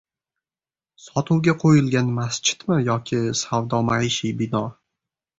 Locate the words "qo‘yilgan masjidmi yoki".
1.63-3.19